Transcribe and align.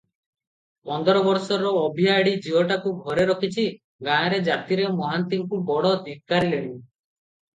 ପନ୍ଦର 0.89 1.19
ବର୍ଷର 1.27 1.73
ଅଭିଆଡ଼ୀ 1.81 2.31
ଝିଅଟାକୁ 2.45 2.93
ଘରେ 3.09 3.25
ରଖିଛି, 3.31 3.65
ଗାଁରେ 4.07 4.39
ଜାତିରେ 4.49 4.87
ମହାନ୍ତିଙ୍କୁ 5.01 5.61
ବଡ଼ 5.69 5.93
ଧିକାରିଲେଣି। 6.09 6.73